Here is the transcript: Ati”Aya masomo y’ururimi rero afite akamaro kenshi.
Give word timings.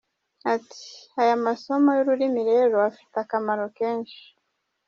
Ati”Aya 0.55 1.35
masomo 1.45 1.87
y’ururimi 1.93 2.41
rero 2.51 2.75
afite 2.89 3.15
akamaro 3.23 3.65
kenshi. 3.77 4.19